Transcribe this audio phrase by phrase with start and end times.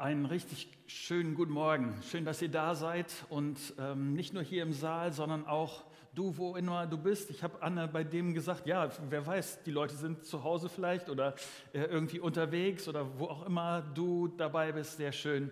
[0.00, 2.00] Einen richtig schönen guten Morgen.
[2.08, 5.84] Schön, dass ihr da seid und ähm, nicht nur hier im Saal, sondern auch
[6.14, 7.30] du, wo immer du bist.
[7.30, 11.10] Ich habe Anne bei dem gesagt, ja, wer weiß, die Leute sind zu Hause vielleicht
[11.10, 11.34] oder
[11.72, 14.98] äh, irgendwie unterwegs oder wo auch immer du dabei bist.
[14.98, 15.50] Sehr schön,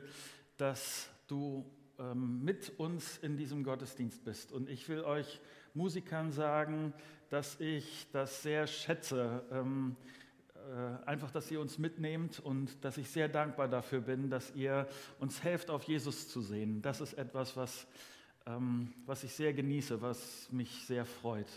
[0.58, 4.52] dass du ähm, mit uns in diesem Gottesdienst bist.
[4.52, 5.40] Und ich will euch
[5.74, 6.92] Musikern sagen,
[7.30, 9.42] dass ich das sehr schätze.
[9.50, 10.25] Ähm, äh,
[11.04, 15.42] einfach, dass ihr uns mitnehmt und dass ich sehr dankbar dafür bin, dass ihr uns
[15.42, 16.82] helft, auf Jesus zu sehen.
[16.82, 17.86] Das ist etwas, was,
[18.46, 21.48] ähm, was ich sehr genieße, was mich sehr freut.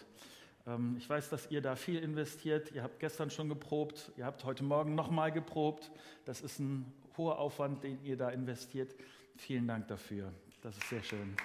[0.67, 2.71] Ähm, ich weiß, dass ihr da viel investiert.
[2.71, 5.91] Ihr habt gestern schon geprobt, ihr habt heute Morgen nochmal geprobt.
[6.25, 8.95] Das ist ein hoher Aufwand, den ihr da investiert.
[9.35, 10.31] Vielen Dank dafür.
[10.61, 11.35] Das ist sehr schön.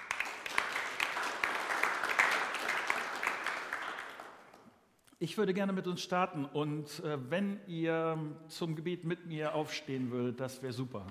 [5.20, 10.11] Ich würde gerne mit uns starten und äh, wenn ihr zum Gebet mit mir aufstehen
[10.11, 11.06] würdet, das wäre super.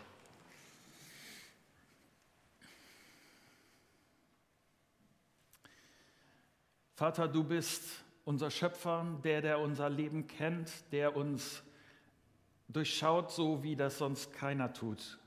[6.96, 11.64] Vater, du bist unser Schöpfer, der, der unser Leben kennt, der uns
[12.68, 15.18] durchschaut, so wie das sonst keiner tut.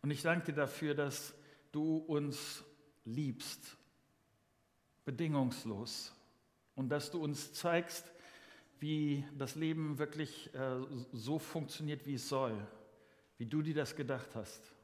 [0.00, 1.34] Und ich danke dir dafür, dass
[1.70, 2.64] du uns
[3.04, 3.76] liebst,
[5.04, 6.14] bedingungslos
[6.74, 8.10] und dass du uns zeigst,
[8.80, 10.80] wie das Leben wirklich äh,
[11.12, 12.56] so funktioniert, wie es soll,
[13.38, 14.74] wie du dir das gedacht hast.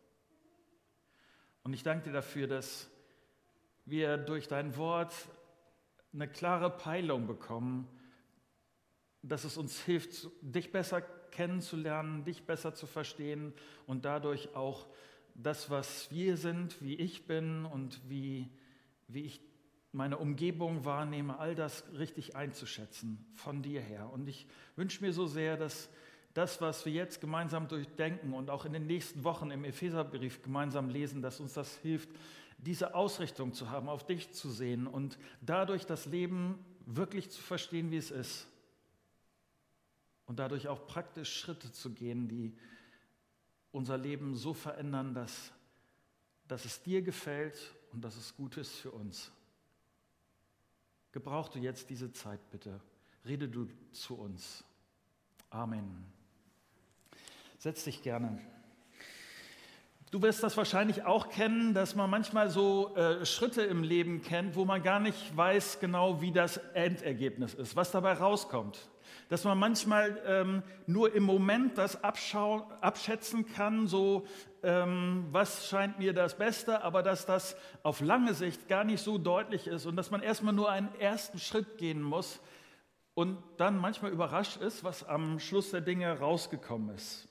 [1.64, 2.88] Und ich danke dir dafür, dass
[3.84, 5.14] wir durch dein Wort
[6.12, 7.88] eine klare Peilung bekommen,
[9.22, 13.52] dass es uns hilft, dich besser kennenzulernen, dich besser zu verstehen
[13.86, 14.86] und dadurch auch
[15.34, 18.48] das, was wir sind, wie ich bin und wie,
[19.06, 19.40] wie ich
[19.92, 24.10] meine Umgebung wahrnehme, all das richtig einzuschätzen von dir her.
[24.12, 25.88] Und ich wünsche mir so sehr, dass
[26.34, 30.88] das, was wir jetzt gemeinsam durchdenken und auch in den nächsten Wochen im Epheserbrief gemeinsam
[30.90, 32.10] lesen, dass uns das hilft,
[32.58, 37.90] diese Ausrichtung zu haben, auf dich zu sehen und dadurch das Leben wirklich zu verstehen,
[37.90, 38.46] wie es ist.
[40.26, 42.54] Und dadurch auch praktisch Schritte zu gehen, die
[43.70, 45.52] unser Leben so verändern, dass,
[46.46, 49.30] dass es dir gefällt und dass es gut ist für uns.
[51.18, 52.80] Gebrauch du jetzt diese Zeit bitte.
[53.26, 54.62] Rede du zu uns.
[55.50, 56.06] Amen.
[57.58, 58.38] Setz dich gerne.
[60.12, 64.54] Du wirst das wahrscheinlich auch kennen, dass man manchmal so äh, Schritte im Leben kennt,
[64.54, 68.78] wo man gar nicht weiß genau, wie das Endergebnis ist, was dabei rauskommt
[69.28, 74.26] dass man manchmal ähm, nur im Moment das abschätzen kann, so
[74.62, 79.18] ähm, was scheint mir das Beste, aber dass das auf lange Sicht gar nicht so
[79.18, 82.40] deutlich ist und dass man erstmal nur einen ersten Schritt gehen muss
[83.14, 87.28] und dann manchmal überrascht ist, was am Schluss der Dinge rausgekommen ist.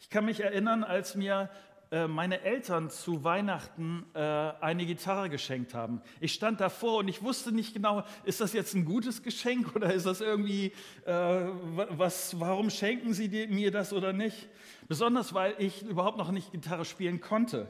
[0.00, 1.48] Ich kann mich erinnern, als mir
[1.94, 6.02] äh, meine Eltern zu Weihnachten äh, eine Gitarre geschenkt haben.
[6.18, 9.94] Ich stand davor und ich wusste nicht genau, ist das jetzt ein gutes Geschenk oder
[9.94, 10.72] ist das irgendwie,
[11.06, 14.48] äh, was, warum schenken sie mir das oder nicht?
[14.88, 17.68] Besonders, weil ich überhaupt noch nicht Gitarre spielen konnte.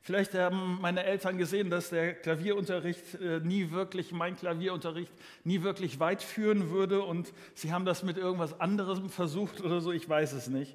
[0.00, 5.12] Vielleicht haben meine Eltern gesehen, dass der Klavierunterricht nie wirklich, mein Klavierunterricht
[5.44, 9.92] nie wirklich weit führen würde und sie haben das mit irgendwas anderem versucht oder so,
[9.92, 10.74] ich weiß es nicht.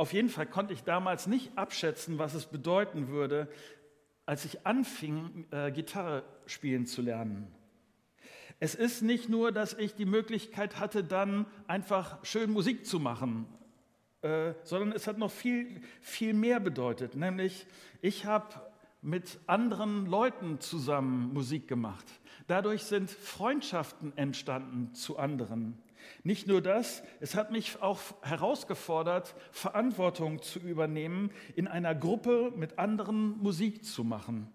[0.00, 3.48] Auf jeden Fall konnte ich damals nicht abschätzen, was es bedeuten würde,
[4.24, 7.48] als ich anfing, äh, Gitarre spielen zu lernen.
[8.60, 13.44] Es ist nicht nur, dass ich die Möglichkeit hatte, dann einfach schön Musik zu machen,
[14.22, 17.14] äh, sondern es hat noch viel, viel mehr bedeutet.
[17.14, 17.66] Nämlich,
[18.00, 18.54] ich habe
[19.02, 22.06] mit anderen Leuten zusammen Musik gemacht.
[22.46, 25.76] Dadurch sind Freundschaften entstanden zu anderen.
[26.22, 32.78] Nicht nur das, es hat mich auch herausgefordert, Verantwortung zu übernehmen, in einer Gruppe mit
[32.78, 34.50] anderen Musik zu machen.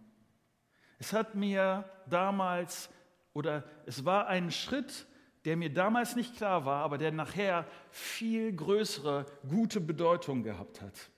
[0.99, 2.89] Es hat mir damals,
[3.33, 5.07] oder es war ein Schritt,
[5.45, 11.11] der mir damals nicht klar war, aber der nachher viel größere, gute Bedeutung gehabt hat.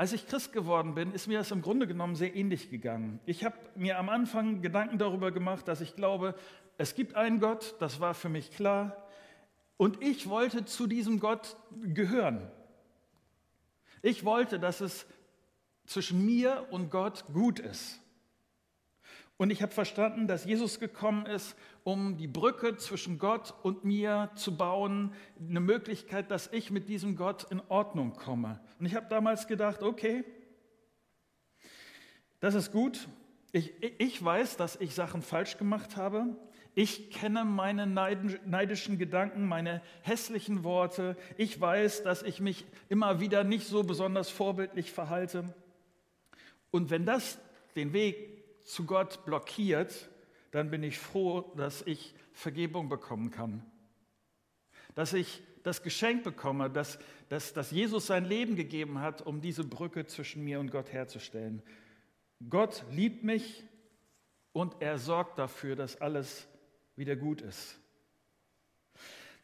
[0.00, 3.20] Als ich Christ geworden bin, ist mir das im Grunde genommen sehr ähnlich gegangen.
[3.26, 6.34] Ich habe mir am Anfang Gedanken darüber gemacht, dass ich glaube,
[6.80, 9.06] es gibt einen Gott, das war für mich klar.
[9.76, 12.50] Und ich wollte zu diesem Gott gehören.
[14.00, 15.04] Ich wollte, dass es
[15.84, 18.00] zwischen mir und Gott gut ist.
[19.36, 21.54] Und ich habe verstanden, dass Jesus gekommen ist,
[21.84, 27.14] um die Brücke zwischen Gott und mir zu bauen, eine Möglichkeit, dass ich mit diesem
[27.14, 28.58] Gott in Ordnung komme.
[28.78, 30.24] Und ich habe damals gedacht, okay,
[32.40, 33.06] das ist gut.
[33.52, 36.36] Ich, ich weiß, dass ich Sachen falsch gemacht habe.
[36.74, 41.16] Ich kenne meine neidischen Gedanken, meine hässlichen Worte.
[41.36, 45.52] Ich weiß, dass ich mich immer wieder nicht so besonders vorbildlich verhalte.
[46.70, 47.38] Und wenn das
[47.74, 50.08] den Weg zu Gott blockiert,
[50.52, 53.64] dann bin ich froh, dass ich Vergebung bekommen kann.
[54.94, 59.64] Dass ich das Geschenk bekomme, dass, dass, dass Jesus sein Leben gegeben hat, um diese
[59.64, 61.62] Brücke zwischen mir und Gott herzustellen.
[62.48, 63.64] Gott liebt mich
[64.52, 66.48] und er sorgt dafür, dass alles
[67.00, 67.80] wieder gut ist.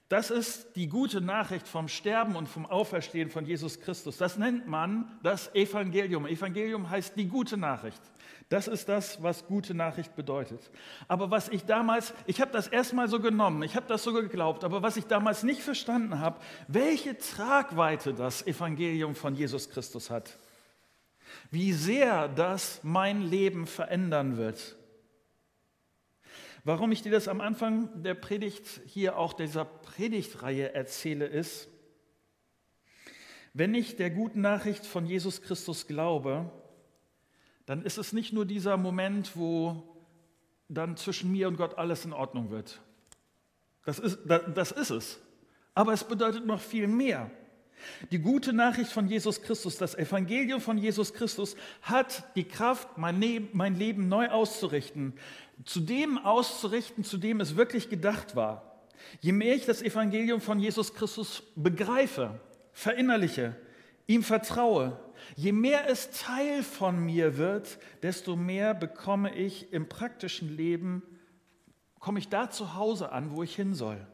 [0.08, 4.16] Das ist die gute Nachricht vom Sterben und vom Auferstehen von Jesus Christus.
[4.18, 6.26] Das nennt man das Evangelium.
[6.26, 8.00] Evangelium heißt die gute Nachricht.
[8.48, 10.70] Das ist das, was gute Nachricht bedeutet.
[11.08, 14.62] Aber was ich damals, ich habe das erstmal so genommen, ich habe das so geglaubt,
[14.62, 16.38] aber was ich damals nicht verstanden habe,
[16.68, 20.38] welche Tragweite das Evangelium von Jesus Christus hat.
[21.50, 24.76] Wie sehr das mein Leben verändern wird.
[26.66, 31.68] Warum ich dir das am Anfang der Predigt hier auch dieser Predigtreihe erzähle, ist,
[33.54, 36.50] wenn ich der guten Nachricht von Jesus Christus glaube,
[37.66, 39.80] dann ist es nicht nur dieser Moment, wo
[40.68, 42.82] dann zwischen mir und Gott alles in Ordnung wird.
[43.84, 45.20] Das ist, das ist es.
[45.72, 47.30] Aber es bedeutet noch viel mehr.
[48.10, 53.20] Die gute Nachricht von Jesus Christus, das Evangelium von Jesus Christus hat die Kraft, mein
[53.20, 55.14] Leben, mein Leben neu auszurichten,
[55.64, 58.82] zu dem auszurichten, zu dem es wirklich gedacht war.
[59.20, 62.40] Je mehr ich das Evangelium von Jesus Christus begreife,
[62.72, 63.54] verinnerliche,
[64.06, 64.98] ihm vertraue,
[65.34, 71.02] je mehr es Teil von mir wird, desto mehr bekomme ich im praktischen Leben,
[71.98, 74.06] komme ich da zu Hause an, wo ich hin soll.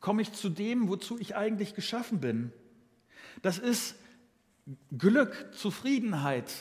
[0.00, 2.52] Komme ich zu dem, wozu ich eigentlich geschaffen bin.
[3.42, 3.96] Das ist
[4.96, 6.52] Glück, Zufriedenheit,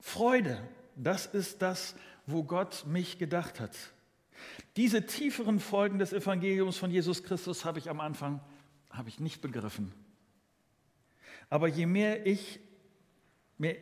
[0.00, 0.60] Freude.
[0.96, 1.94] Das ist das,
[2.26, 3.76] wo Gott mich gedacht hat.
[4.76, 8.40] Diese tieferen Folgen des Evangeliums von Jesus Christus habe ich am Anfang
[8.94, 9.92] habe ich nicht begriffen.
[11.50, 12.60] Aber je mehr ich
[13.64, 13.76] mehr,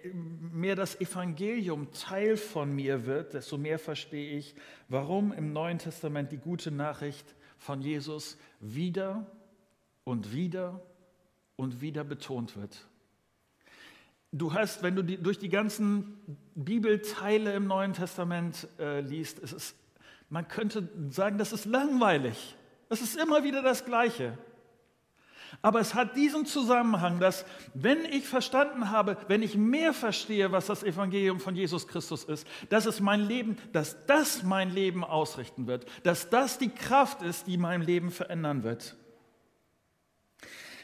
[0.53, 4.55] mehr das Evangelium Teil von mir wird, desto mehr verstehe ich,
[4.89, 9.27] warum im Neuen Testament die gute Nachricht von Jesus wieder
[10.05, 10.81] und wieder
[11.57, 12.87] und wieder betont wird.
[14.31, 16.17] Du hast, wenn du die, durch die ganzen
[16.55, 19.77] Bibelteile im Neuen Testament äh, liest, es ist,
[20.31, 22.57] man könnte sagen, das ist langweilig.
[22.89, 24.39] Es ist immer wieder das Gleiche.
[25.61, 27.45] Aber es hat diesen Zusammenhang, dass
[27.75, 32.47] wenn ich verstanden habe, wenn ich mehr verstehe, was das Evangelium von Jesus Christus ist,
[32.71, 37.47] dass es mein Leben, dass das mein Leben ausrichten wird, dass das die Kraft ist,
[37.47, 38.97] die mein Leben verändern wird.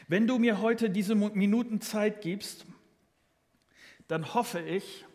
[0.07, 2.65] Wenn du mir heute diese Minuten Zeit gibst,
[4.07, 5.05] dann hoffe ich,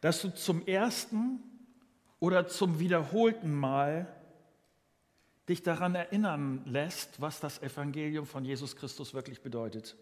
[0.00, 1.40] dass du zum ersten
[2.18, 4.13] oder zum wiederholten Mal
[5.48, 9.96] dich daran erinnern lässt, was das Evangelium von Jesus Christus wirklich bedeutet.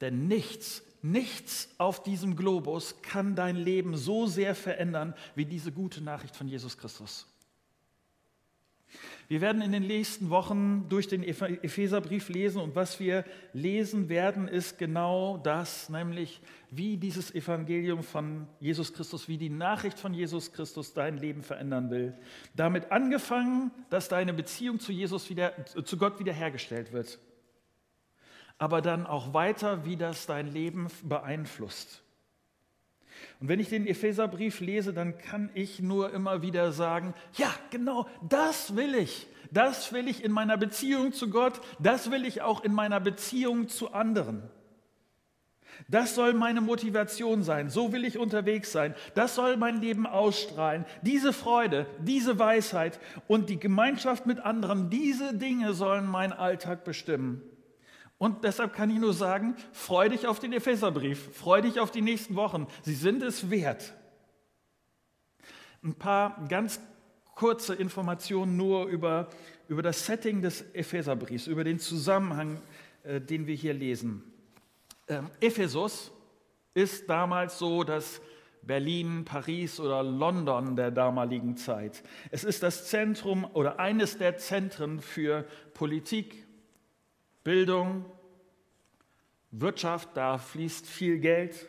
[0.00, 6.00] Denn nichts, nichts auf diesem Globus kann dein Leben so sehr verändern wie diese gute
[6.00, 7.26] Nachricht von Jesus Christus.
[9.32, 14.46] Wir werden in den nächsten Wochen durch den Epheserbrief lesen und was wir lesen werden,
[14.46, 20.52] ist genau das, nämlich wie dieses Evangelium von Jesus Christus, wie die Nachricht von Jesus
[20.52, 22.12] Christus dein Leben verändern will.
[22.54, 27.18] Damit angefangen, dass deine Beziehung zu Jesus wieder, zu Gott wiederhergestellt wird.
[28.58, 32.01] Aber dann auch weiter, wie das dein Leben beeinflusst.
[33.40, 38.06] Und wenn ich den Epheserbrief lese, dann kann ich nur immer wieder sagen, ja, genau,
[38.28, 39.26] das will ich.
[39.50, 43.68] Das will ich in meiner Beziehung zu Gott, das will ich auch in meiner Beziehung
[43.68, 44.42] zu anderen.
[45.88, 47.68] Das soll meine Motivation sein.
[47.68, 48.94] So will ich unterwegs sein.
[49.14, 50.84] Das soll mein Leben ausstrahlen.
[51.02, 57.42] Diese Freude, diese Weisheit und die Gemeinschaft mit anderen, diese Dinge sollen meinen Alltag bestimmen.
[58.22, 62.02] Und deshalb kann ich nur sagen, freu dich auf den Epheserbrief, freu dich auf die
[62.02, 62.68] nächsten Wochen.
[62.82, 63.94] Sie sind es wert.
[65.82, 66.78] Ein paar ganz
[67.34, 69.28] kurze Informationen nur über,
[69.66, 72.62] über das Setting des Epheserbriefs, über den Zusammenhang,
[73.02, 74.22] äh, den wir hier lesen.
[75.08, 76.12] Ähm, Ephesus
[76.74, 78.20] ist damals so das
[78.62, 82.04] Berlin, Paris oder London der damaligen Zeit.
[82.30, 86.41] Es ist das Zentrum oder eines der Zentren für Politik,
[87.44, 88.04] Bildung,
[89.50, 91.66] Wirtschaft, da fließt viel Geld.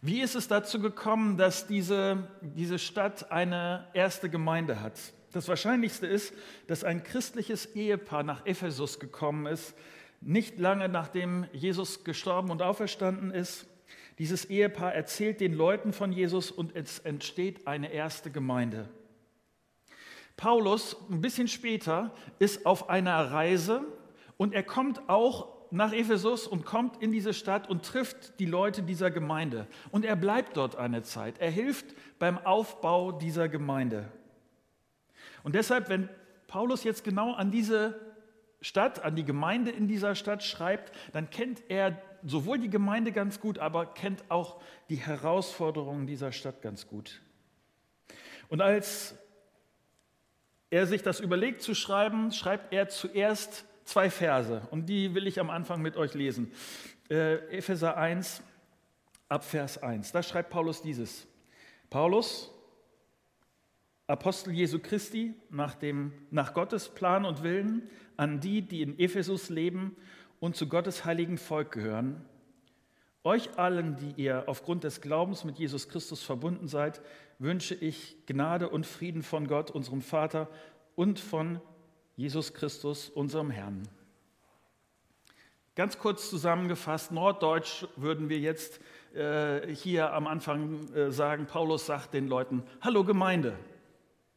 [0.00, 4.98] Wie ist es dazu gekommen, dass diese, diese Stadt eine erste Gemeinde hat?
[5.32, 6.34] Das Wahrscheinlichste ist,
[6.66, 9.74] dass ein christliches Ehepaar nach Ephesus gekommen ist,
[10.20, 13.66] nicht lange nachdem Jesus gestorben und auferstanden ist.
[14.18, 18.88] Dieses Ehepaar erzählt den Leuten von Jesus und es entsteht eine erste Gemeinde.
[20.36, 23.82] Paulus, ein bisschen später, ist auf einer Reise
[24.36, 28.82] und er kommt auch nach Ephesus und kommt in diese Stadt und trifft die Leute
[28.82, 29.66] dieser Gemeinde.
[29.90, 31.38] Und er bleibt dort eine Zeit.
[31.38, 34.12] Er hilft beim Aufbau dieser Gemeinde.
[35.42, 36.10] Und deshalb, wenn
[36.46, 37.98] Paulus jetzt genau an diese
[38.60, 43.40] Stadt, an die Gemeinde in dieser Stadt schreibt, dann kennt er sowohl die Gemeinde ganz
[43.40, 44.60] gut, aber kennt auch
[44.90, 47.22] die Herausforderungen dieser Stadt ganz gut.
[48.48, 49.14] Und als
[50.72, 55.38] er sich das überlegt zu schreiben, schreibt er zuerst zwei Verse und die will ich
[55.38, 56.50] am Anfang mit euch lesen.
[57.10, 58.42] Äh, Epheser 1,
[59.28, 60.12] ab Vers 1.
[60.12, 61.26] Da schreibt Paulus dieses.
[61.90, 62.50] Paulus,
[64.06, 69.50] Apostel Jesu Christi, nach, dem, nach Gottes Plan und Willen, an die, die in Ephesus
[69.50, 69.94] leben
[70.40, 72.24] und zu Gottes heiligen Volk gehören.
[73.24, 77.00] Euch allen, die ihr aufgrund des Glaubens mit Jesus Christus verbunden seid,
[77.38, 80.48] wünsche ich Gnade und Frieden von Gott, unserem Vater
[80.96, 81.60] und von
[82.16, 83.82] Jesus Christus, unserem Herrn.
[85.74, 88.80] Ganz kurz zusammengefasst, norddeutsch würden wir jetzt
[89.14, 93.56] äh, hier am Anfang äh, sagen, Paulus sagt den Leuten, hallo Gemeinde.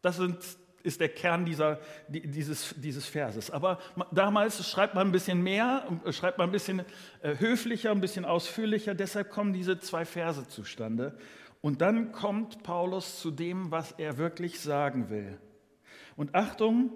[0.02, 0.38] Das sind,
[0.86, 3.52] ist der Kern dieser, dieses, dieses Verses.
[3.52, 3.80] Aber
[4.12, 6.82] damals schreibt man ein bisschen mehr, schreibt man ein bisschen
[7.22, 11.18] äh, höflicher, ein bisschen ausführlicher, deshalb kommen diese zwei Verse zustande.
[11.62, 15.40] Und dann kommt Paulus zu dem, was er wirklich sagen will.
[16.16, 16.92] Und Achtung,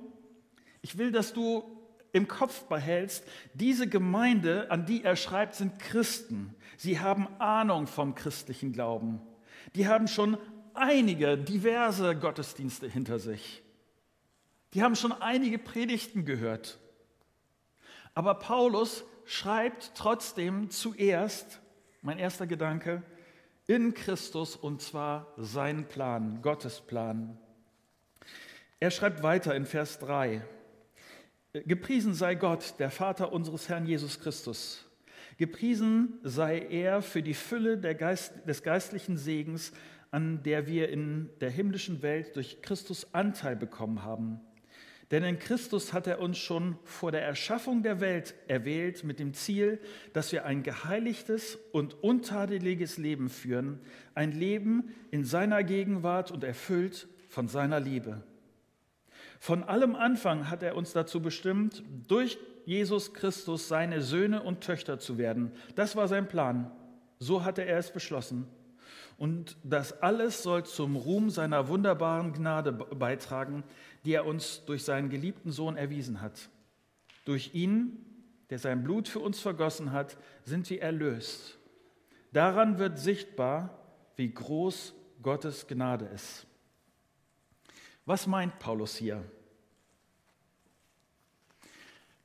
[0.81, 1.63] ich will, dass du
[2.12, 6.55] im Kopf behältst, diese Gemeinde, an die er schreibt, sind Christen.
[6.77, 9.22] Sie haben Ahnung vom christlichen Glauben.
[9.75, 10.38] Die haben schon
[10.74, 13.63] einige diverse Gottesdienste hinter sich.
[14.73, 16.77] Die haben schon einige Predigten gehört.
[18.13, 21.59] Aber Paulus schreibt trotzdem zuerst,
[22.01, 23.03] mein erster Gedanke,
[23.67, 27.38] in Christus und zwar seinen Plan, Gottes Plan.
[28.79, 30.41] Er schreibt weiter in Vers 3.
[31.53, 34.85] Gepriesen sei Gott, der Vater unseres Herrn Jesus Christus.
[35.38, 39.71] Gepriesen sei er für die Fülle Geist, des geistlichen Segens,
[40.11, 44.41] an der wir in der himmlischen Welt durch Christus Anteil bekommen haben.
[45.11, 49.33] Denn in Christus hat er uns schon vor der Erschaffung der Welt erwählt mit dem
[49.33, 49.79] Ziel,
[50.13, 53.79] dass wir ein geheiligtes und untadeliges Leben führen,
[54.13, 58.21] ein Leben in seiner Gegenwart und erfüllt von seiner Liebe.
[59.39, 64.99] Von allem Anfang hat er uns dazu bestimmt, durch Jesus Christus seine Söhne und Töchter
[64.99, 65.51] zu werden.
[65.75, 66.69] Das war sein Plan.
[67.17, 68.45] So hatte er es beschlossen.
[69.19, 73.65] Und das alles soll zum Ruhm seiner wunderbaren Gnade beitragen,
[74.05, 76.49] die er uns durch seinen geliebten Sohn erwiesen hat.
[77.25, 78.05] Durch ihn,
[78.49, 81.57] der sein Blut für uns vergossen hat, sind wir erlöst.
[82.31, 83.77] Daran wird sichtbar,
[84.15, 86.47] wie groß Gottes Gnade ist.
[88.05, 89.21] Was meint Paulus hier?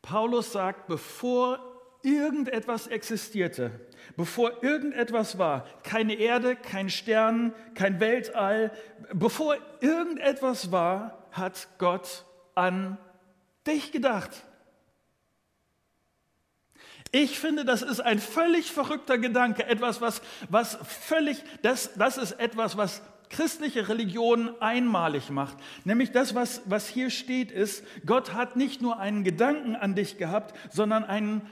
[0.01, 1.74] Paulus sagt, bevor
[2.05, 3.71] irgendetwas existierte,
[4.17, 8.73] bevor irgendetwas war, keine Erde, kein Stern, kein Weltall,
[9.13, 12.99] bevor irgendetwas war, hat Gott an
[13.67, 14.31] dich gedacht.
[17.11, 22.33] Ich finde, das ist ein völlig verrückter Gedanke, etwas, was, was völlig, das, das ist
[22.33, 25.57] etwas, was christliche Religion einmalig macht.
[25.85, 30.19] Nämlich das, was, was hier steht, ist, Gott hat nicht nur einen Gedanken an dich
[30.19, 31.43] gehabt, sondern einen,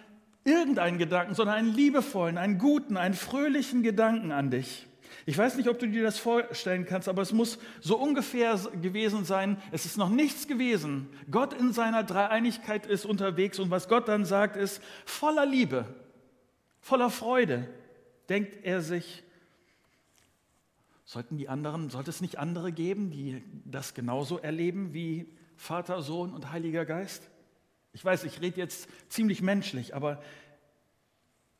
[0.44, 4.87] irgendeinen Gedanken, sondern einen liebevollen, einen guten, einen fröhlichen Gedanken an dich.
[5.25, 9.25] Ich weiß nicht, ob du dir das vorstellen kannst, aber es muss so ungefähr gewesen
[9.25, 9.56] sein.
[9.70, 11.08] Es ist noch nichts gewesen.
[11.30, 15.84] Gott in seiner Dreieinigkeit ist unterwegs und was Gott dann sagt, ist voller Liebe,
[16.80, 17.68] voller Freude.
[18.28, 19.22] Denkt er sich,
[21.12, 26.32] Sollten die anderen, sollte es nicht andere geben, die das genauso erleben wie Vater, Sohn
[26.32, 27.30] und Heiliger Geist?
[27.92, 30.22] Ich weiß, ich rede jetzt ziemlich menschlich, aber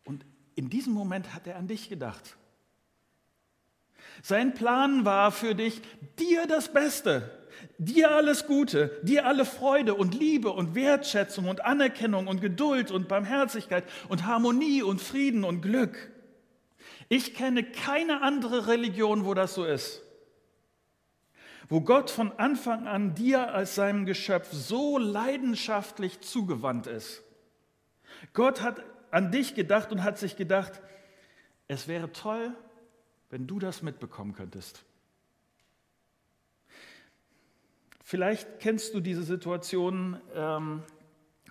[0.04, 0.24] und
[0.54, 2.36] in diesem Moment hat er an dich gedacht.
[4.22, 5.80] Sein Plan war für dich,
[6.18, 7.30] dir das Beste,
[7.78, 13.08] dir alles Gute, dir alle Freude und Liebe und Wertschätzung und Anerkennung und Geduld und
[13.08, 16.10] Barmherzigkeit und Harmonie und Frieden und Glück.
[17.08, 20.02] Ich kenne keine andere Religion, wo das so ist.
[21.69, 27.23] Wo Gott von Anfang an dir als seinem Geschöpf so leidenschaftlich zugewandt ist.
[28.33, 30.81] Gott hat an dich gedacht und hat sich gedacht,
[31.69, 32.54] es wäre toll,
[33.31, 34.85] wenn du das mitbekommen könntest.
[38.04, 40.83] Vielleicht kennst du diese Situation, ähm,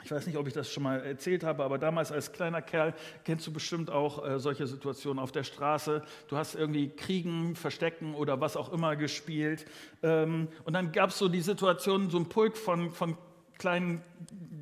[0.03, 2.93] Ich weiß nicht, ob ich das schon mal erzählt habe, aber damals als kleiner Kerl
[3.23, 6.01] kennst du bestimmt auch äh, solche Situationen auf der Straße.
[6.27, 9.65] Du hast irgendwie Kriegen, Verstecken oder was auch immer gespielt.
[10.01, 13.15] Ähm, und dann gab es so die Situation, so ein Pulk von, von
[13.59, 14.01] kleinen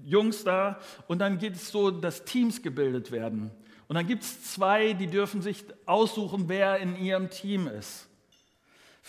[0.03, 0.79] Jungs da.
[1.07, 3.51] Und dann geht es so, dass Teams gebildet werden.
[3.87, 8.08] Und dann gibt es zwei, die dürfen sich aussuchen, wer in ihrem Team ist.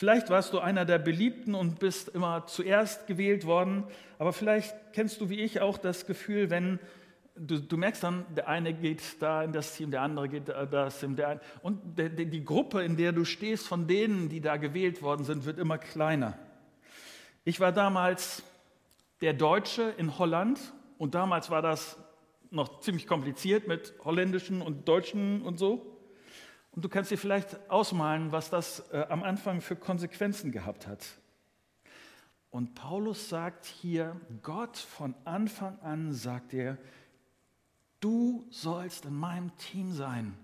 [0.00, 3.84] Vielleicht warst du einer der Beliebten und bist immer zuerst gewählt worden,
[4.18, 6.78] aber vielleicht kennst du wie ich auch das Gefühl, wenn
[7.36, 10.62] du, du merkst dann, der eine geht da in das Team, der andere geht da
[10.62, 14.40] in das Team, der, und der, die Gruppe, in der du stehst, von denen, die
[14.40, 16.38] da gewählt worden sind, wird immer kleiner.
[17.44, 18.42] Ich war damals
[19.20, 20.58] der Deutsche in Holland
[20.96, 21.98] und damals war das
[22.50, 25.99] noch ziemlich kompliziert mit holländischen und deutschen und so.
[26.72, 31.04] Und du kannst dir vielleicht ausmalen, was das äh, am Anfang für Konsequenzen gehabt hat.
[32.50, 36.78] Und Paulus sagt hier, Gott von Anfang an sagt er,
[38.00, 40.36] du sollst in meinem Team sein.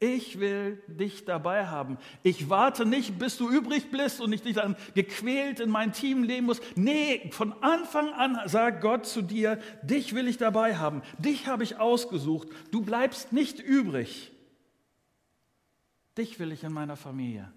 [0.00, 1.96] Ich will dich dabei haben.
[2.22, 6.24] Ich warte nicht, bis du übrig bist und ich dich dann gequält in mein Team
[6.24, 6.60] leben muss.
[6.74, 11.00] Nee, von Anfang an sagt Gott zu dir, dich will ich dabei haben.
[11.18, 12.48] Dich habe ich ausgesucht.
[12.70, 14.33] Du bleibst nicht übrig.
[16.16, 17.52] Dich will ich in meiner Familie.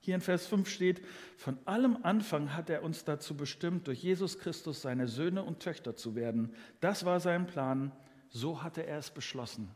[0.00, 1.02] Hier in Vers 5 steht,
[1.36, 5.94] von allem Anfang hat er uns dazu bestimmt, durch Jesus Christus seine Söhne und Töchter
[5.94, 6.54] zu werden.
[6.80, 7.92] Das war sein Plan,
[8.30, 9.70] so hatte er es beschlossen.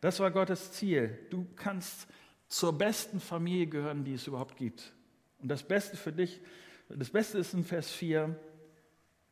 [0.00, 1.18] Das war Gottes Ziel.
[1.30, 2.08] Du kannst
[2.48, 4.92] zur besten Familie gehören, die es überhaupt gibt.
[5.40, 6.40] Und das Beste für dich,
[6.88, 8.38] das Beste ist in Vers 4,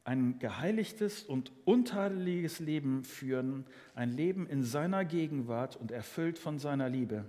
[0.04, 6.88] ein geheiligtes und untadeliges Leben führen, ein Leben in seiner Gegenwart und erfüllt von seiner
[6.88, 7.24] Liebe.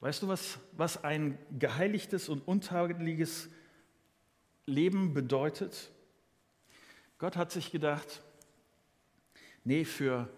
[0.00, 3.48] Weißt du, was, was ein geheiligtes und untadeliges
[4.66, 5.90] Leben bedeutet?
[7.18, 8.22] Gott hat sich gedacht,
[9.64, 10.28] nee, für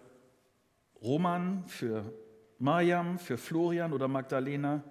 [1.01, 2.11] Roman, für
[2.59, 4.83] Mariam, für Florian oder Magdalena,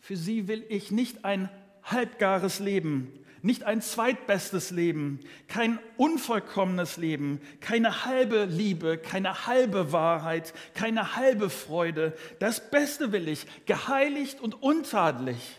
[0.00, 1.48] für sie will ich nicht ein
[1.84, 10.54] halbgares Leben, nicht ein zweitbestes Leben, kein unvollkommenes Leben, keine halbe Liebe, keine halbe Wahrheit,
[10.74, 12.16] keine halbe Freude.
[12.38, 15.56] Das Beste will ich, geheiligt und untadelig.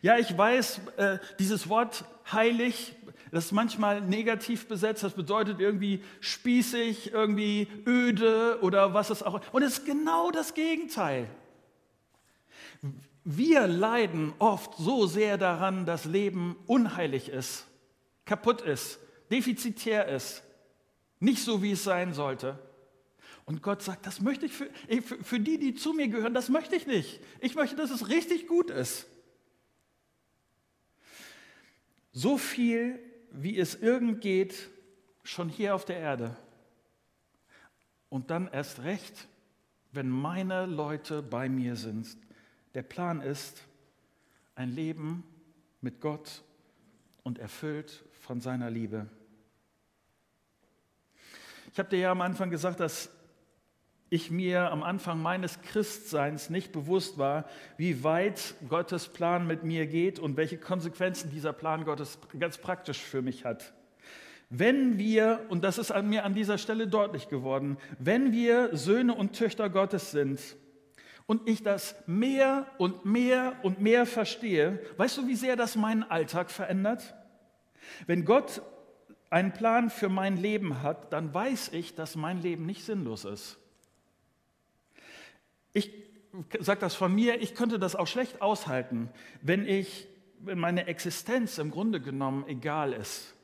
[0.00, 2.94] Ja, ich weiß, äh, dieses Wort heilig,
[3.30, 9.40] das ist manchmal negativ besetzt, das bedeutet irgendwie spießig, irgendwie öde oder was es auch.
[9.52, 11.28] Und es ist genau das Gegenteil.
[13.24, 17.66] Wir leiden oft so sehr daran, dass Leben unheilig ist,
[18.24, 18.98] kaputt ist,
[19.30, 20.42] defizitär ist,
[21.20, 22.58] nicht so, wie es sein sollte.
[23.44, 24.70] Und Gott sagt, das möchte ich für,
[25.22, 27.20] für die, die zu mir gehören, das möchte ich nicht.
[27.40, 29.06] Ich möchte, dass es richtig gut ist.
[32.12, 32.98] So viel,
[33.30, 34.68] wie es irgend geht,
[35.24, 36.36] schon hier auf der Erde.
[38.08, 39.28] Und dann erst recht,
[39.92, 42.16] wenn meine Leute bei mir sind,
[42.74, 43.62] der Plan ist
[44.54, 45.24] ein Leben
[45.80, 46.42] mit Gott
[47.22, 49.06] und erfüllt von seiner Liebe.
[51.72, 53.10] Ich habe dir ja am Anfang gesagt, dass
[54.10, 57.46] ich mir am Anfang meines Christseins nicht bewusst war,
[57.78, 62.98] wie weit Gottes Plan mit mir geht und welche Konsequenzen dieser Plan Gottes ganz praktisch
[62.98, 63.72] für mich hat.
[64.50, 69.14] Wenn wir, und das ist an mir an dieser Stelle deutlich geworden, wenn wir Söhne
[69.14, 70.40] und Töchter Gottes sind,
[71.26, 76.02] und ich das mehr und mehr und mehr verstehe, weißt du, wie sehr das meinen
[76.02, 77.14] Alltag verändert?
[78.06, 78.62] Wenn Gott
[79.30, 83.58] einen Plan für mein Leben hat, dann weiß ich, dass mein Leben nicht sinnlos ist.
[85.72, 85.90] Ich
[86.60, 90.06] sage das von mir, ich könnte das auch schlecht aushalten, wenn ich,
[90.38, 93.34] wenn meine Existenz im Grunde genommen egal ist.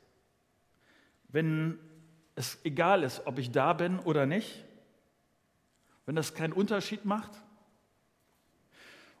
[1.27, 1.79] Wenn
[2.35, 4.63] es egal ist, ob ich da bin oder nicht.
[6.05, 7.31] Wenn das keinen Unterschied macht.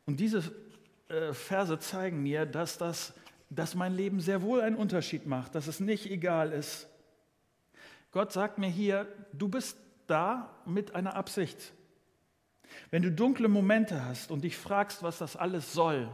[0.09, 0.41] Und diese
[1.07, 3.13] äh, Verse zeigen mir, dass, das,
[3.51, 6.87] dass mein Leben sehr wohl einen Unterschied macht, dass es nicht egal ist.
[8.09, 11.73] Gott sagt mir hier, du bist da mit einer Absicht.
[12.89, 16.09] Wenn du dunkle Momente hast und dich fragst, was das alles soll,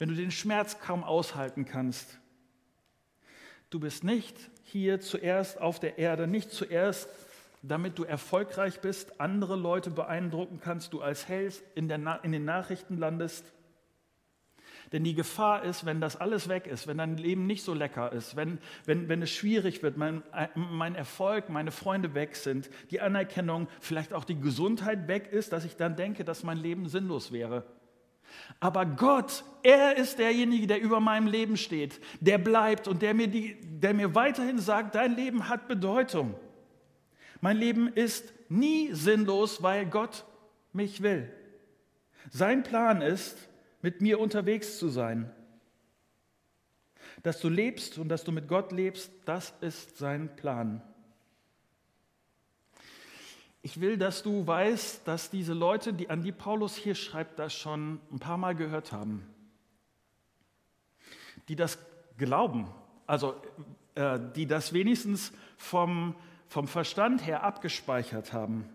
[0.00, 2.18] wenn du den Schmerz kaum aushalten kannst,
[3.70, 7.08] du bist nicht hier zuerst auf der Erde, nicht zuerst
[7.62, 12.96] damit du erfolgreich bist, andere Leute beeindrucken kannst, du als Held in, in den Nachrichten
[12.96, 13.44] landest.
[14.92, 18.12] Denn die Gefahr ist, wenn das alles weg ist, wenn dein Leben nicht so lecker
[18.12, 20.22] ist, wenn, wenn, wenn es schwierig wird, mein,
[20.54, 25.64] mein Erfolg, meine Freunde weg sind, die Anerkennung, vielleicht auch die Gesundheit weg ist, dass
[25.64, 27.64] ich dann denke, dass mein Leben sinnlos wäre.
[28.58, 33.28] Aber Gott, er ist derjenige, der über meinem Leben steht, der bleibt und der mir,
[33.28, 36.34] die, der mir weiterhin sagt, dein Leben hat Bedeutung.
[37.40, 40.24] Mein Leben ist nie sinnlos, weil Gott
[40.72, 41.32] mich will.
[42.30, 43.48] Sein Plan ist,
[43.82, 45.30] mit mir unterwegs zu sein.
[47.22, 50.82] Dass du lebst und dass du mit Gott lebst, das ist sein Plan.
[53.62, 57.52] Ich will, dass du weißt, dass diese Leute, die, an die Paulus hier schreibt, das
[57.52, 59.26] schon ein paar Mal gehört haben.
[61.48, 61.78] Die das
[62.16, 62.70] glauben,
[63.06, 63.34] also
[63.96, 66.14] äh, die das wenigstens vom,
[66.50, 68.68] vom Verstand her abgespeichert haben.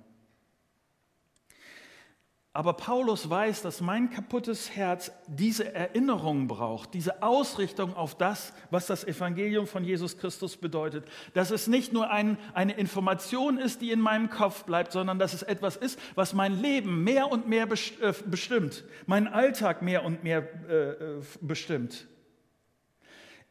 [2.53, 8.87] Aber Paulus weiß, dass mein kaputtes Herz diese Erinnerung braucht, diese Ausrichtung auf das, was
[8.87, 11.03] das Evangelium von Jesus Christus bedeutet.
[11.33, 15.33] Dass es nicht nur ein, eine Information ist, die in meinem Kopf bleibt, sondern dass
[15.33, 20.23] es etwas ist, was mein Leben mehr und mehr äh, bestimmt, meinen Alltag mehr und
[20.23, 22.07] mehr äh, äh, bestimmt.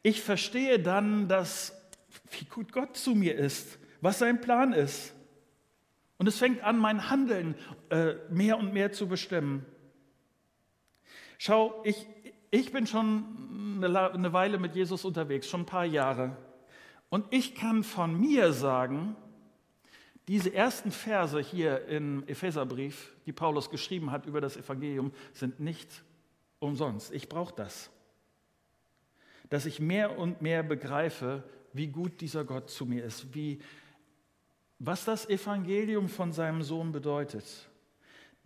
[0.01, 1.79] Ich verstehe dann, dass,
[2.31, 5.13] wie gut Gott zu mir ist, was sein Plan ist.
[6.17, 7.55] Und es fängt an, mein Handeln
[7.89, 9.65] äh, mehr und mehr zu bestimmen.
[11.39, 12.05] Schau, ich,
[12.51, 16.37] ich bin schon eine, eine Weile mit Jesus unterwegs, schon ein paar Jahre.
[17.09, 19.15] Und ich kann von mir sagen,
[20.27, 26.03] diese ersten Verse hier im Epheserbrief, die Paulus geschrieben hat über das Evangelium, sind nicht
[26.59, 27.11] umsonst.
[27.11, 27.89] Ich brauche das.
[29.49, 33.59] Dass ich mehr und mehr begreife, wie gut dieser Gott zu mir ist, wie,
[34.79, 37.45] was das Evangelium von seinem Sohn bedeutet.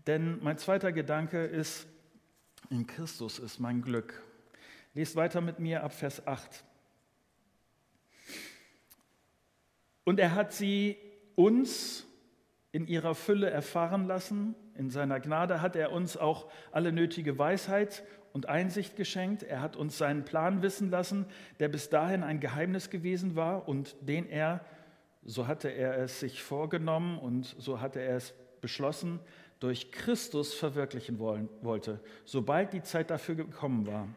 [0.08, 1.88] Denn mein zweiter Gedanke ist,
[2.70, 4.22] in Christus ist mein Glück.
[4.94, 6.64] Lest weiter mit mir ab Vers 8.
[10.04, 10.98] Und er hat sie
[11.36, 12.06] uns
[12.72, 14.56] in ihrer Fülle erfahren lassen.
[14.76, 19.44] In seiner Gnade hat er uns auch alle nötige Weisheit und Einsicht geschenkt.
[19.44, 21.26] Er hat uns seinen Plan wissen lassen,
[21.60, 24.64] der bis dahin ein Geheimnis gewesen war und den er
[25.24, 29.20] so hatte er es sich vorgenommen und so hatte er es beschlossen,
[29.60, 34.08] durch Christus verwirklichen wollen, wollte, sobald die Zeit dafür gekommen war.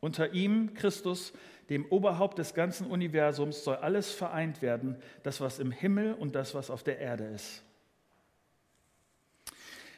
[0.00, 1.32] Unter ihm, Christus,
[1.70, 6.54] dem Oberhaupt des ganzen Universums, soll alles vereint werden, das, was im Himmel und das,
[6.54, 7.62] was auf der Erde ist.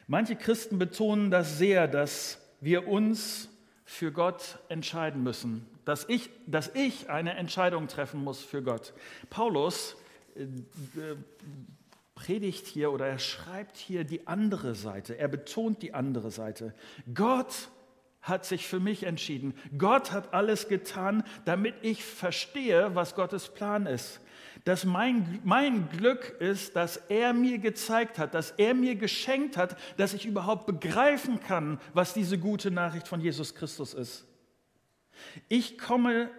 [0.07, 3.49] Manche Christen betonen das sehr, dass wir uns
[3.83, 8.93] für Gott entscheiden müssen, dass ich, dass ich eine Entscheidung treffen muss für Gott.
[9.29, 9.95] Paulus
[12.15, 15.17] predigt hier oder er schreibt hier die andere Seite.
[15.17, 16.73] Er betont die andere Seite.
[17.13, 17.69] Gott
[18.21, 19.53] hat sich für mich entschieden.
[19.77, 24.19] Gott hat alles getan, damit ich verstehe, was Gottes Plan ist.
[24.63, 29.77] Dass mein, mein Glück ist, dass er mir gezeigt hat, dass er mir geschenkt hat,
[29.97, 34.25] dass ich überhaupt begreifen kann, was diese gute Nachricht von Jesus Christus ist.
[35.47, 36.31] Ich komme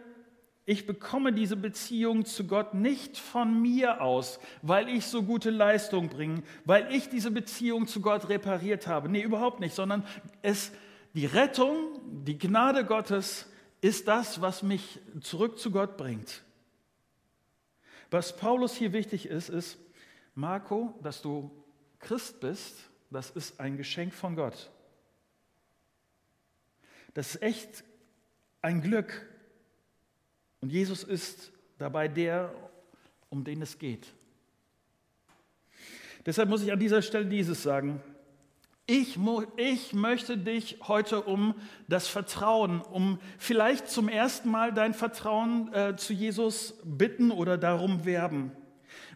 [0.69, 6.09] ich bekomme diese Beziehung zu Gott nicht von mir aus, weil ich so gute Leistung
[6.09, 9.09] bringe, weil ich diese Beziehung zu Gott repariert habe.
[9.09, 10.05] Nee, überhaupt nicht, sondern
[10.43, 10.73] es,
[11.15, 13.47] die Rettung, die Gnade Gottes
[13.81, 16.43] ist das, was mich zurück zu Gott bringt.
[18.11, 19.79] Was Paulus hier wichtig ist, ist,
[20.35, 21.51] Marco, dass du
[22.01, 24.71] Christ bist, das ist ein Geschenk von Gott.
[27.15, 27.85] Das ist echt
[28.63, 29.27] ein Glück,
[30.67, 32.53] und Jesus ist dabei der,
[33.29, 34.13] um den es geht.
[36.27, 38.03] Deshalb muss ich an dieser Stelle dieses sagen.
[38.85, 39.17] Ich,
[39.59, 41.55] ich, möchte dich heute um
[41.87, 48.05] das Vertrauen, um vielleicht zum ersten Mal dein Vertrauen äh, zu Jesus bitten oder darum
[48.05, 48.51] werben.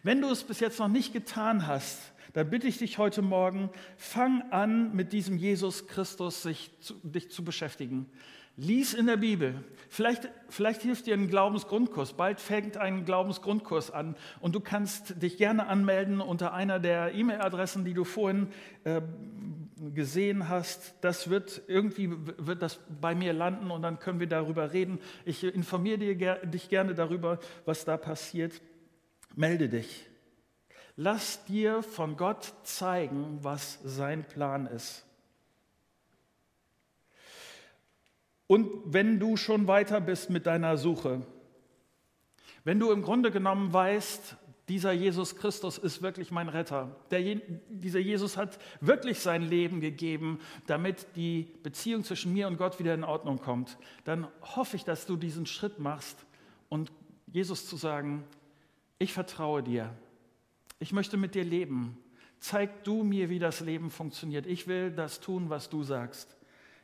[0.03, 3.69] Wenn du es bis jetzt noch nicht getan hast, dann bitte ich dich heute Morgen,
[3.97, 8.09] fang an, mit diesem Jesus Christus sich zu, dich zu beschäftigen.
[8.61, 9.55] Lies in der Bibel.
[9.89, 12.13] Vielleicht, vielleicht hilft dir ein Glaubensgrundkurs.
[12.13, 17.85] Bald fängt ein Glaubensgrundkurs an und du kannst dich gerne anmelden unter einer der E-Mail-Adressen,
[17.85, 18.49] die du vorhin
[18.83, 19.01] äh,
[19.95, 20.93] gesehen hast.
[21.01, 24.99] Das wird irgendwie wird das bei mir landen und dann können wir darüber reden.
[25.25, 28.61] Ich informiere dir, dich gerne darüber, was da passiert.
[29.35, 30.07] Melde dich.
[30.95, 35.03] Lass dir von Gott zeigen, was sein Plan ist.
[38.51, 41.21] Und wenn du schon weiter bist mit deiner Suche,
[42.65, 44.35] wenn du im Grunde genommen weißt,
[44.67, 47.35] dieser Jesus Christus ist wirklich mein Retter, Der,
[47.69, 52.93] dieser Jesus hat wirklich sein Leben gegeben, damit die Beziehung zwischen mir und Gott wieder
[52.93, 56.17] in Ordnung kommt, dann hoffe ich, dass du diesen Schritt machst
[56.67, 56.91] und
[57.27, 58.25] Jesus zu sagen,
[58.99, 59.95] ich vertraue dir,
[60.77, 61.97] ich möchte mit dir leben,
[62.41, 66.35] zeig du mir, wie das Leben funktioniert, ich will das tun, was du sagst.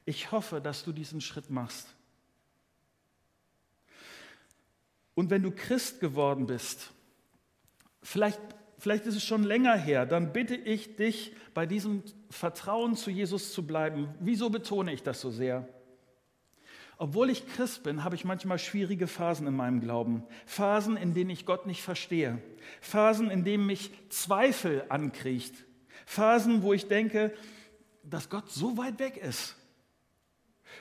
[0.08, 1.94] Ich hoffe, dass du diesen Schritt machst.
[5.16, 6.92] Und wenn du Christ geworden bist,
[8.02, 8.40] vielleicht,
[8.80, 13.52] vielleicht ist es schon länger her, dann bitte ich dich, bei diesem Vertrauen zu Jesus
[13.52, 14.16] zu bleiben.
[14.22, 15.68] Wieso betone ich das so sehr?
[16.98, 20.24] Obwohl ich Christ bin, habe ich manchmal schwierige Phasen in meinem Glauben.
[20.46, 22.42] Phasen, in denen ich Gott nicht verstehe.
[22.80, 25.54] Phasen, in denen mich Zweifel ankriecht.
[26.06, 27.34] Phasen, wo ich denke,
[28.04, 29.58] dass Gott so weit weg ist.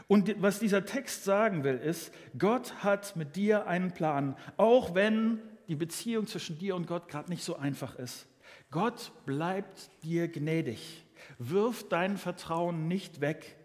[0.08, 5.40] Und was dieser Text sagen will, ist, Gott hat mit dir einen Plan, auch wenn
[5.68, 8.26] die Beziehung zwischen dir und Gott gerade nicht so einfach ist.
[8.70, 11.04] Gott bleibt dir gnädig.
[11.38, 13.56] Wirf dein Vertrauen nicht weg.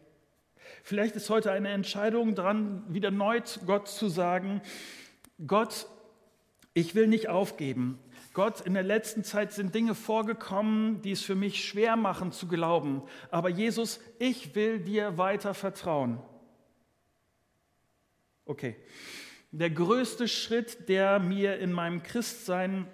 [0.83, 4.61] Vielleicht ist heute eine Entscheidung dran, wieder neu Gott zu sagen,
[5.45, 5.87] Gott,
[6.73, 7.99] ich will nicht aufgeben.
[8.33, 12.47] Gott, in der letzten Zeit sind Dinge vorgekommen, die es für mich schwer machen zu
[12.47, 13.03] glauben.
[13.29, 16.21] Aber Jesus, ich will dir weiter vertrauen.
[18.45, 18.75] Okay.
[19.51, 22.87] Der größte Schritt, der mir in meinem Christsein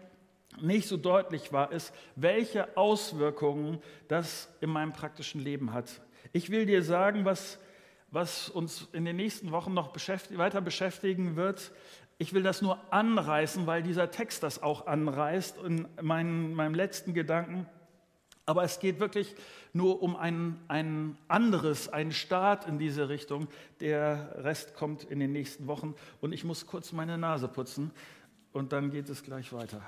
[0.60, 6.02] nicht so deutlich war, ist, welche Auswirkungen das in meinem praktischen Leben hat.
[6.34, 7.60] Ich will dir sagen, was,
[8.10, 11.72] was uns in den nächsten Wochen noch beschäftigt, weiter beschäftigen wird.
[12.20, 17.14] Ich will das nur anreißen, weil dieser Text das auch anreißt in meinen, meinem letzten
[17.14, 17.68] Gedanken.
[18.46, 19.36] Aber es geht wirklich
[19.74, 23.48] nur um ein, ein anderes, einen Start in diese Richtung.
[23.82, 25.96] Der Rest kommt in den nächsten Wochen.
[26.22, 27.92] Und ich muss kurz meine Nase putzen
[28.54, 29.82] und dann geht es gleich weiter.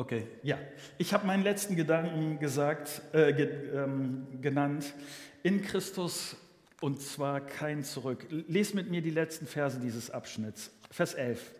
[0.00, 0.56] Okay, ja.
[0.96, 4.94] Ich habe meinen letzten Gedanken gesagt, äh, ge, ähm, genannt.
[5.42, 6.38] In Christus
[6.80, 8.24] und zwar kein Zurück.
[8.30, 10.70] Lies mit mir die letzten Verse dieses Abschnitts.
[10.90, 11.52] Vers 11.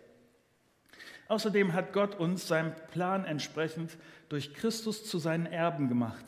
[1.27, 3.95] Außerdem hat Gott uns seinem Plan entsprechend
[4.27, 6.25] durch Christus zu seinen Erben gemacht.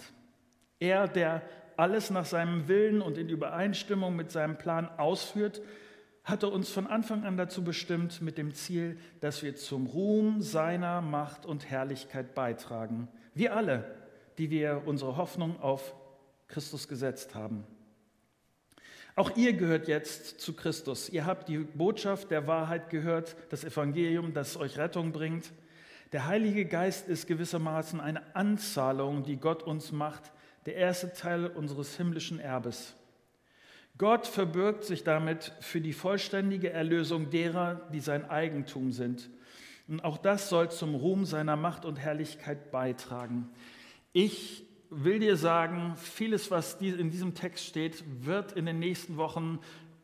[0.79, 1.41] Er, der
[1.77, 5.63] alles nach seinem Willen und in Übereinstimmung mit seinem Plan ausführt
[6.23, 11.01] hatte uns von Anfang an dazu bestimmt, mit dem Ziel, dass wir zum Ruhm seiner
[11.01, 13.09] Macht und Herrlichkeit beitragen.
[13.33, 13.83] Wir alle,
[14.37, 15.93] die wir unsere Hoffnung auf
[16.47, 17.65] Christus gesetzt haben.
[19.15, 21.09] Auch ihr gehört jetzt zu Christus.
[21.09, 25.51] Ihr habt die Botschaft der Wahrheit gehört, das Evangelium, das euch Rettung bringt.
[26.13, 30.31] Der Heilige Geist ist gewissermaßen eine Anzahlung, die Gott uns macht,
[30.65, 32.95] der erste Teil unseres himmlischen Erbes.
[33.97, 39.29] Gott verbirgt sich damit für die vollständige Erlösung derer, die sein Eigentum sind.
[39.87, 43.49] Und auch das soll zum Ruhm seiner Macht und Herrlichkeit beitragen.
[44.11, 49.59] Ich will dir sagen, vieles, was in diesem Text steht, wird in den nächsten Wochen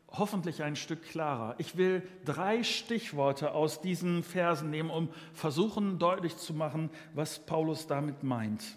[0.08, 1.54] hoffentlich ein Stück klarer.
[1.58, 7.86] Ich will drei Stichworte aus diesen Versen nehmen, um versuchen deutlich zu machen, was Paulus
[7.86, 8.76] damit meint.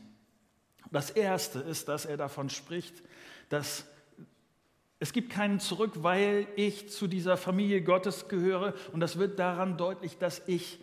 [0.92, 3.02] Das erste ist, dass er davon spricht,
[3.50, 3.88] dass
[5.00, 8.74] es gibt keinen Zurück, weil ich zu dieser Familie Gottes gehöre.
[8.94, 10.80] Und das wird daran deutlich, dass ich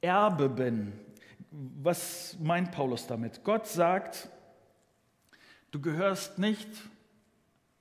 [0.00, 0.92] Erbe bin.
[1.50, 3.42] Was meint Paulus damit?
[3.42, 4.28] Gott sagt,
[5.72, 6.68] du gehörst nicht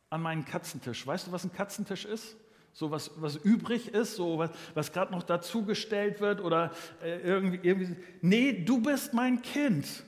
[0.10, 1.06] an meinen Katzentisch.
[1.06, 2.36] Weißt du, was ein Katzentisch ist?
[2.74, 6.72] So was, was übrig ist, so was, was gerade noch dazugestellt wird oder
[7.04, 7.95] äh, irgendwie, irgendwie.
[8.22, 10.04] Nee, du bist mein Kind.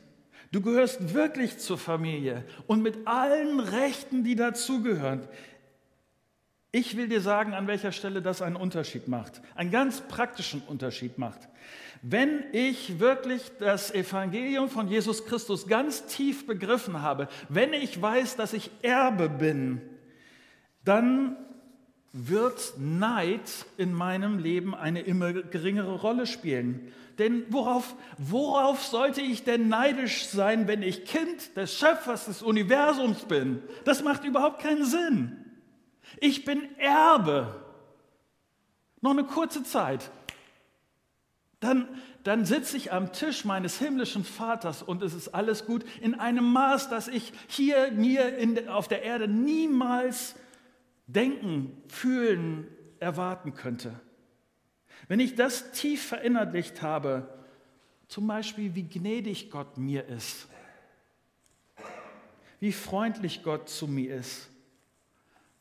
[0.52, 5.28] Du gehörst wirklich zur Familie und mit allen Rechten, die dazugehören.
[6.74, 11.18] Ich will dir sagen, an welcher Stelle das einen Unterschied macht, einen ganz praktischen Unterschied
[11.18, 11.50] macht.
[12.02, 18.36] Wenn ich wirklich das Evangelium von Jesus Christus ganz tief begriffen habe, wenn ich weiß,
[18.36, 19.82] dass ich Erbe bin,
[20.84, 21.38] dann
[22.14, 26.92] wird Neid in meinem Leben eine immer geringere Rolle spielen.
[27.18, 33.26] Denn worauf, worauf sollte ich denn neidisch sein, wenn ich Kind des Schöpfers des Universums
[33.26, 33.62] bin?
[33.86, 35.38] Das macht überhaupt keinen Sinn.
[36.20, 37.64] Ich bin Erbe.
[39.02, 40.12] Noch eine kurze Zeit.
[41.60, 41.88] Dann,
[42.24, 46.52] dann sitze ich am Tisch meines himmlischen Vaters und es ist alles gut in einem
[46.52, 50.36] Maß, das ich hier mir in, auf der Erde niemals
[51.14, 52.68] denken, fühlen,
[53.00, 54.00] erwarten könnte.
[55.08, 57.34] Wenn ich das tief verinnerlicht habe,
[58.08, 60.48] zum Beispiel wie gnädig Gott mir ist,
[62.60, 64.52] wie freundlich Gott zu mir ist,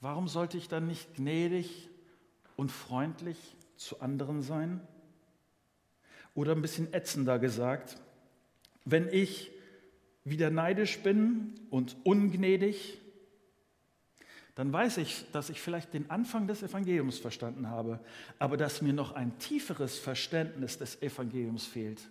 [0.00, 1.90] Warum sollte ich dann nicht gnädig
[2.56, 3.36] und freundlich
[3.76, 4.80] zu anderen sein?
[6.34, 7.98] Oder ein bisschen ätzender gesagt,
[8.86, 9.50] wenn ich
[10.24, 12.98] wieder neidisch bin und ungnädig,
[14.60, 17.98] dann weiß ich, dass ich vielleicht den Anfang des Evangeliums verstanden habe,
[18.38, 22.02] aber dass mir noch ein tieferes Verständnis des Evangeliums fehlt.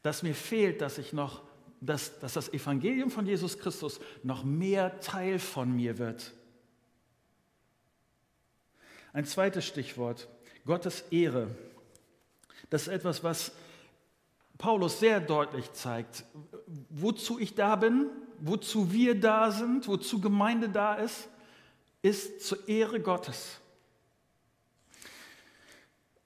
[0.00, 1.42] Dass mir fehlt, dass ich noch,
[1.82, 6.32] dass, dass das Evangelium von Jesus Christus noch mehr Teil von mir wird.
[9.12, 10.26] Ein zweites Stichwort,
[10.64, 11.54] Gottes Ehre.
[12.70, 13.52] Das ist etwas, was
[14.56, 16.24] Paulus sehr deutlich zeigt,
[16.88, 18.08] wozu ich da bin,
[18.40, 21.28] wozu wir da sind, wozu Gemeinde da ist,
[22.02, 23.60] ist zur Ehre Gottes.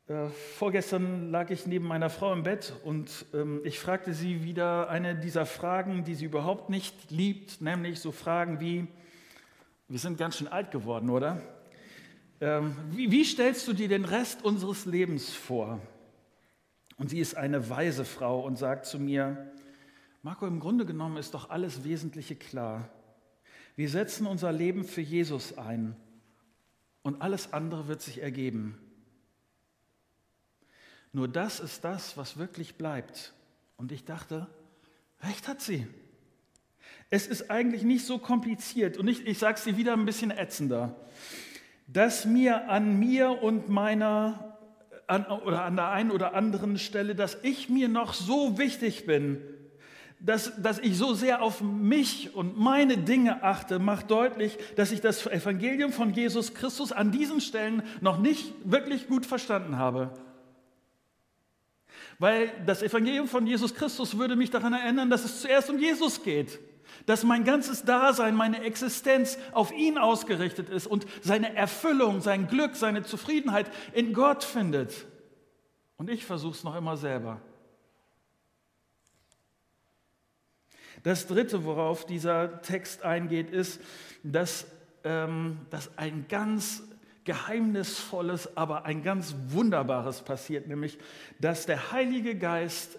[0.09, 4.89] Äh, vorgestern lag ich neben meiner Frau im Bett und ähm, ich fragte sie wieder
[4.89, 8.87] eine dieser Fragen, die sie überhaupt nicht liebt, nämlich so Fragen wie,
[9.87, 11.43] wir sind ganz schön alt geworden, oder?
[12.41, 15.79] Ähm, wie, wie stellst du dir den Rest unseres Lebens vor?
[16.97, 19.53] Und sie ist eine weise Frau und sagt zu mir,
[20.23, 22.89] Marco, im Grunde genommen ist doch alles Wesentliche klar.
[23.77, 25.95] Wir setzen unser Leben für Jesus ein
[27.03, 28.77] und alles andere wird sich ergeben.
[31.13, 33.33] Nur das ist das, was wirklich bleibt.
[33.77, 34.49] Und ich dachte,
[35.23, 35.87] recht hat sie.
[37.11, 40.33] Es ist eigentlich nicht so kompliziert und ich, ich sage es dir wieder ein bisschen
[40.33, 40.97] ätzender,
[41.87, 44.59] dass mir an mir und meiner
[45.07, 49.41] an, oder an der einen oder anderen Stelle, dass ich mir noch so wichtig bin,
[50.21, 55.01] dass, dass ich so sehr auf mich und meine Dinge achte, macht deutlich, dass ich
[55.01, 60.13] das Evangelium von Jesus Christus an diesen Stellen noch nicht wirklich gut verstanden habe.
[62.19, 66.23] Weil das Evangelium von Jesus Christus würde mich daran erinnern, dass es zuerst um Jesus
[66.23, 66.59] geht
[67.07, 72.77] dass mein ganzes Dasein, meine Existenz auf ihn ausgerichtet ist und seine Erfüllung, sein Glück,
[72.77, 75.07] seine Zufriedenheit in Gott findet.
[75.97, 77.41] Und ich versuche es noch immer selber.
[81.03, 83.81] Das Dritte, worauf dieser Text eingeht, ist,
[84.23, 84.67] dass,
[85.05, 86.83] ähm, dass ein ganz
[87.25, 90.99] geheimnisvolles, aber ein ganz wunderbares passiert, nämlich
[91.39, 92.99] dass der Heilige Geist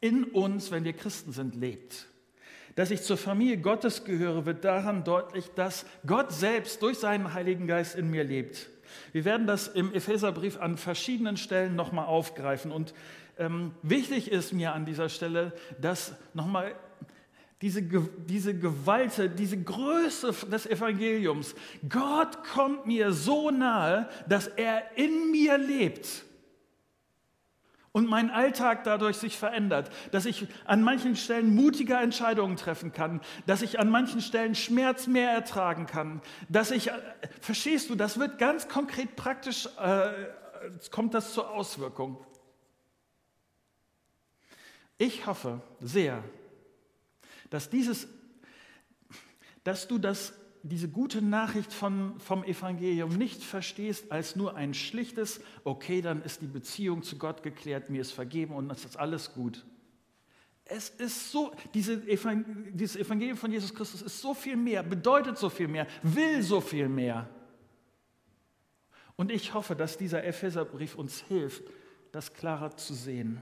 [0.00, 2.06] in uns, wenn wir Christen sind, lebt.
[2.76, 7.66] Dass ich zur Familie Gottes gehöre, wird daran deutlich, dass Gott selbst durch seinen Heiligen
[7.66, 8.68] Geist in mir lebt.
[9.12, 12.70] Wir werden das im Epheserbrief an verschiedenen Stellen nochmal aufgreifen.
[12.70, 12.94] Und
[13.38, 16.74] ähm, wichtig ist mir an dieser Stelle, dass nochmal
[17.60, 21.54] diese, diese Gewalt, diese Größe des Evangeliums,
[21.88, 26.24] Gott kommt mir so nahe, dass er in mir lebt
[27.98, 33.20] und mein Alltag dadurch sich verändert, dass ich an manchen Stellen mutiger Entscheidungen treffen kann,
[33.46, 36.92] dass ich an manchen Stellen Schmerz mehr ertragen kann, dass ich, äh,
[37.40, 40.10] verstehst du, das wird ganz konkret praktisch, äh,
[40.90, 42.24] kommt das zur Auswirkung.
[44.98, 46.22] Ich hoffe sehr,
[47.50, 48.08] dass dieses,
[49.64, 55.40] dass du das diese gute Nachricht von, vom Evangelium nicht verstehst als nur ein schlichtes,
[55.64, 59.32] okay, dann ist die Beziehung zu Gott geklärt, mir ist vergeben und es ist alles
[59.32, 59.64] gut.
[60.64, 65.38] Es ist so, diese Evangel dieses Evangelium von Jesus Christus ist so viel mehr, bedeutet
[65.38, 67.28] so viel mehr, will so viel mehr.
[69.16, 71.62] Und ich hoffe, dass dieser Epheserbrief uns hilft,
[72.12, 73.40] das klarer zu sehen.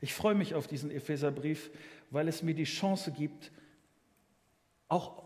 [0.00, 1.70] Ich freue mich auf diesen Epheserbrief,
[2.10, 3.52] weil es mir die Chance gibt,
[4.88, 5.22] auch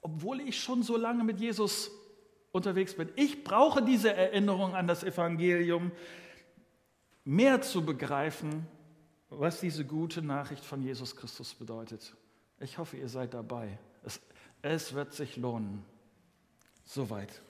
[0.00, 1.90] obwohl ich schon so lange mit Jesus
[2.52, 3.10] unterwegs bin.
[3.16, 5.90] Ich brauche diese Erinnerung an das Evangelium,
[7.24, 8.66] mehr zu begreifen,
[9.28, 12.14] was diese gute Nachricht von Jesus Christus bedeutet.
[12.60, 13.78] Ich hoffe, ihr seid dabei.
[14.04, 14.20] Es,
[14.62, 15.84] es wird sich lohnen.
[16.84, 17.42] Soweit.